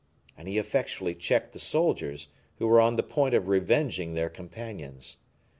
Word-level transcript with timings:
And 0.35 0.47
he 0.47 0.57
effectually 0.57 1.13
checked 1.13 1.53
the 1.53 1.59
soldiers, 1.59 2.29
who 2.57 2.65
were 2.65 2.81
on 2.81 2.95
the 2.95 3.03
point 3.03 3.35
of 3.35 3.47
revenging 3.49 4.15
their 4.15 4.29
companions. 4.29 5.17